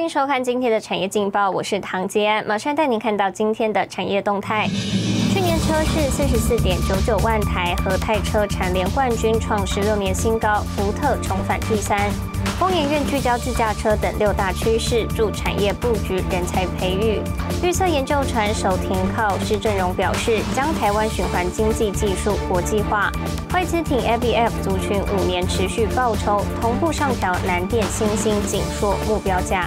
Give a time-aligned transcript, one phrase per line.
[0.00, 4.66] 欢迎收看今天的产业劲报，我是唐杰安，马上带您看到今天的产业动态。
[5.30, 12.10] 去年车市四十四点九九万台，和泰车蝉联冠军，创十六年新高，福特重返第三。
[12.58, 17.20] 工研院聚焦自驾车等六大趋势，助产业布局、人才培育。
[17.62, 23.12] 预测研究船首停靠施正荣表示，将台湾循环经济技术国际化。
[23.52, 29.66] 外资挺 ABF 族群五年持续报酬，同步上调南电、新兴、紧缩目标价。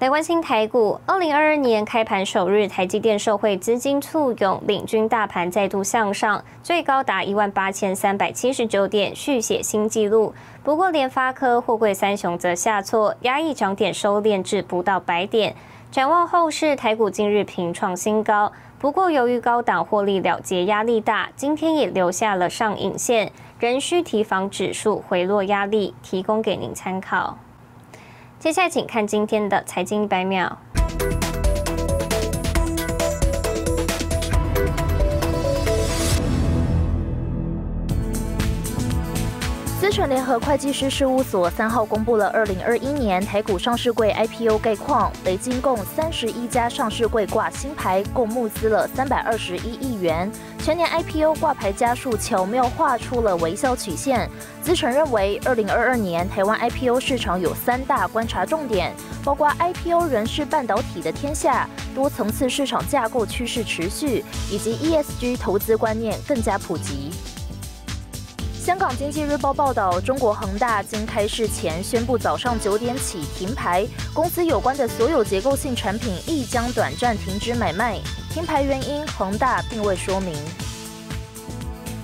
[0.00, 10.32] 来关心台股，二零二二年开盘首日，台积电受惠资金簇拥，领军大盘再度向上，最高达一万八千三百七十九点，续写新纪录。
[10.62, 15.56] 不过，联发科、货柜三雄则下挫，压抑涨点收敛至不到百点。
[15.90, 27.36] 展望后市，台股今日平创新高，不过由于高档获利了结压力大，今天也留下了上影线，仍需提防指数回落压力，提供给您参考。
[28.40, 30.56] 接下来，请看今天的财经一百秒。
[39.88, 50.30] 资诚联合会计师事务所三号公布了二零二一年台股上市柜 IPO 概况，累计共三十一家上市柜挂新牌，共募资了三百二十一亿元。
[50.58, 54.28] 全年 IPO 挂牌家数巧妙画出了微笑曲线。
[54.60, 58.92] 资诚认为，二零二二年台湾 IPO 市场有三大观察重点，
[59.24, 67.10] 包括 IPO 仍是半导体的天下，多层次市场架构趋势持续，以及 ESG 投资观念更加普及。
[68.64, 77.98] 香港经济日报报道，中国恒大经开市前宣布，早上九点起停牌，公司有关的所有结构性产品亦将短暂停止买卖。
[78.30, 80.34] 停牌原因，恒大并未说明。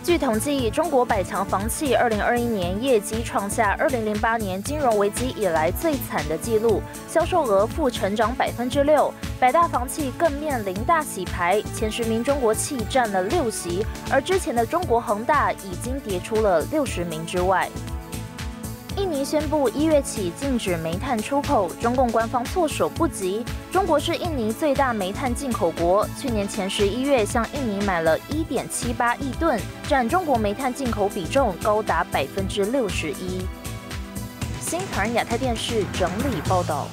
[0.05, 9.11] 据统计，中国百强房企2021年业绩创下2008年金融危机以来最惨的记录，销售额负成长百分之六。
[9.41, 17.67] 百大房企更面临大洗牌，前十名中国企占了六席，而之前的中国恒大已经跌出了六十名之外。
[18.97, 23.45] 印尼宣布一月起禁止煤炭出口，中共官方措手不及。
[23.73, 33.43] 中国是印尼最大煤炭进口国，去年前十一月向印尼买了一点七八亿吨，占中国煤炭进口比重高达百分之六十一。
[34.61, 36.87] 新唐亚太电视整理报道。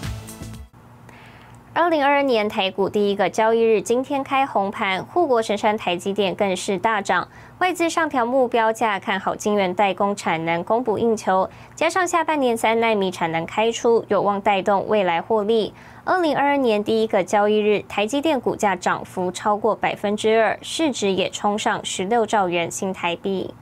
[1.73, 7.25] 二零二二年台股第一个交易日，今天开红盘，护国神山台积电更是大涨，
[7.59, 15.73] 外资上调目标价，看好晶圆代工产能供不应求，加上下半年三纳米产能开出，有望带动未来获利。
[16.03, 23.53] 二零二二年第一个交易日，台积电股价涨幅超过百分之二，市值也冲上十六兆元新台币。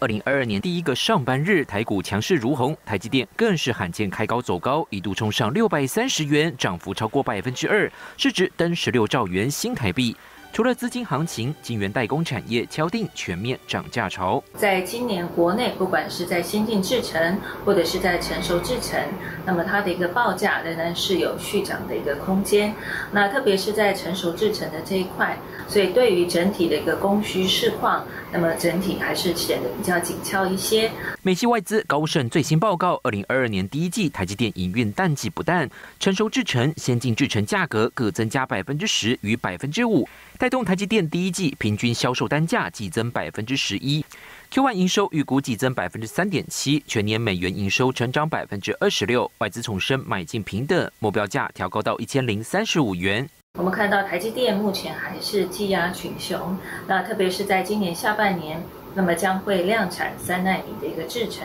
[0.00, 10.16] 二零二二年第一个上班日，台股强势如虹，台积电更是罕见开高走高，一度冲上六百三十元，涨幅超过百分之二，市值登十六兆元新台币。
[10.52, 14.42] 除了资金行情，晶圆代工产业敲定全面涨价潮。
[14.54, 19.00] 在今年国内，不管是在先进制程或者是在成熟制程，
[19.44, 22.74] 那么它的一个报价仍然是有续涨的一个空间。
[23.12, 25.38] 那特别是在成熟制程的这一块，
[25.68, 30.90] 所以对于整体的一个供需市况，那么整体还是显得比较紧俏一些。
[31.22, 35.70] 美系外资高盛最新报告，二零二二年第一季台积电营运淡季不淡，
[36.00, 40.08] 成熟制程、先进制程价格各增加百分之十与百分之五。
[40.38, 44.04] 带动台积电第一季平均销售单价季增百分之十一
[44.52, 53.28] ，Q1 营收预估季增百分之三点七，全年美元营收成长百分之二十六，外资重申买进平等，目标价调高到一千零三十五元。
[53.58, 56.56] 我们看到台积电目前还是积压群雄，
[56.86, 58.62] 那特别是在今年下半年，
[58.94, 61.44] 那么将会量产三纳米的一个制程，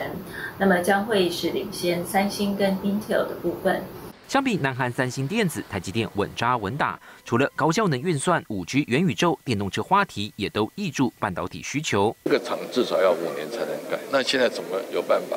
[0.56, 3.82] 那么将会是领先三星跟 Intel 的部分。
[4.28, 6.98] 相比南韩三星电子，台积电稳扎稳打。
[7.24, 12.14] 除了高效能运算、五 G、元宇宙、电动车话题，也都挹注半导体需求。
[12.24, 15.36] 这个厂至少要五年才能盖，那现在怎么有办法，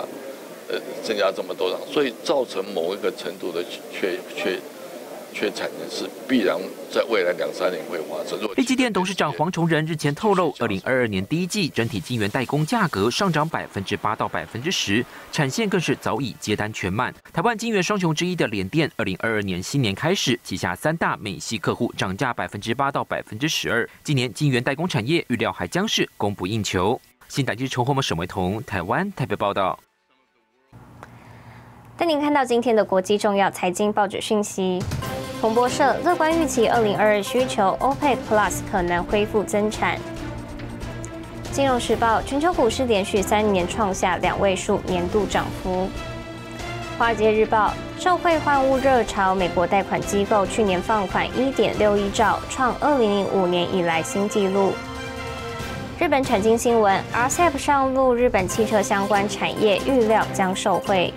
[0.69, 1.79] 呃，增加这么多厂？
[1.91, 4.59] 所以造成某一个程度的缺缺。
[5.39, 6.57] 缺产能是必然，
[6.91, 8.39] 在未来两三年会发生。
[8.55, 17.13] 立基电董事长黄崇仁日前透露，二零二二年第一季整体晶圆代工价格上涨百分之八到百分之十，产线更是早已接单全满。
[17.31, 23.87] 台湾晶圆双雄之一的联电，二零二二年新年开始，旗下三大美系客户涨价百分之八到百分之十二。
[24.03, 26.99] 今年晶圆代工产业预料还将是供不应求。
[27.27, 29.77] 新台记陈宏文、沈维彤，台湾台北报道。
[31.95, 34.79] 带您看到今天的国际重要财经报纸讯息。
[35.39, 39.95] 彭博社乐观预期，二零二二需求，OPEC Plus 可能恢复增产。
[41.51, 45.87] 金融时报全球股市连续三年创下两位数年度涨幅。
[46.97, 54.73] 华尔街日报：受惠换物热潮，美国贷款机构去年放款一点六亿兆，创二零零五年以来新纪录。
[55.99, 61.13] 日本产经新闻：RCEP 上路，日本汽车相关产业预料将受惠。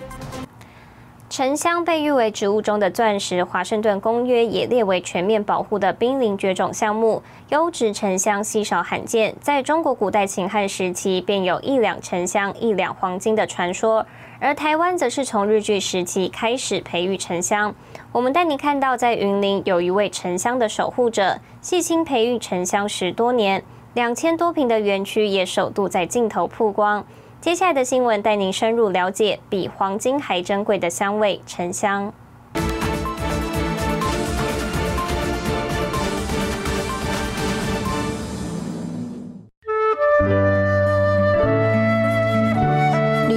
[1.31, 7.23] 沉香被誉为植物中的钻石，华盛顿公约也列为全面保护的濒临绝种项目。
[7.50, 14.05] 优质沉香稀少罕见，在中国古代秦汉时期便有一两沉香一两黄金的传说。
[14.41, 17.73] 而台湾则是从日据时期开始培育沉香。
[18.11, 23.62] 我们带您看到，在云林有一位沉香的守护者，细心培育沉香十多年，
[23.94, 27.06] 两千多平的园区也首度在镜头曝光。
[27.41, 32.13] 接下来的新闻带您深入了解比黄金还珍贵的香味——沉香。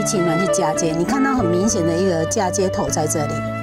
[0.06, 3.62] 情暖去嫁接，你看到很明显的一个嫁接头在这里。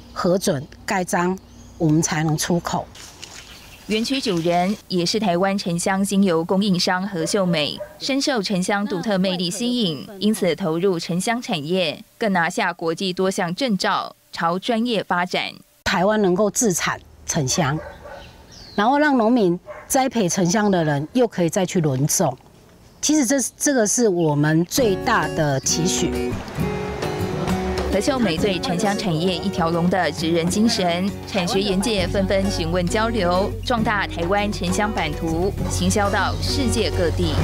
[0.13, 1.37] 核准盖章，
[1.77, 2.85] 我们才能出口。
[3.87, 15.51] 园区主人也是台湾沉香精油供应商何秀美，深受沉香独特魅力吸引，因此投入沉香产业，更拿下国际多项证照，朝专业发展。
[15.83, 17.77] 台湾能够自产沉香，
[18.75, 22.37] 然后让农民栽培沉香的人又可以再去轮种，
[23.01, 26.31] 其实这这个是我们最大的期许。
[27.91, 37.35] 何秀美对沉香产业一条龙的职人精神，产学研界纷纷询问交流，壮大台湾沉香版图，行销到世界各地。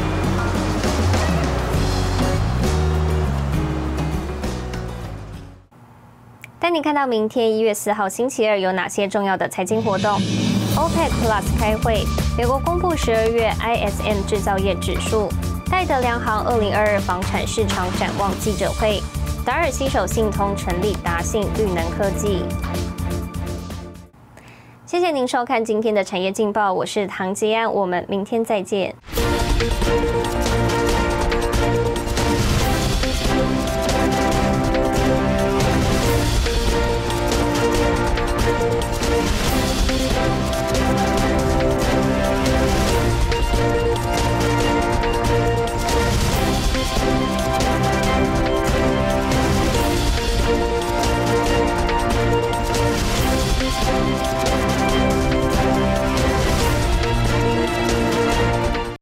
[6.61, 10.17] 带你看到明天一月四号星期二有哪些重要的财经活动
[10.77, 12.05] ？OPEC Plus 开会，
[12.37, 15.27] 美国公布十二月 ISM 制造业指数，
[15.69, 19.03] 戴德梁行二零二二房产市场展望记者会。
[19.47, 22.43] 达尔新手信通成立达信绿能科技。
[24.85, 28.93] 谢谢您收看今天的产业劲报，我是唐吉安，我们明天再见。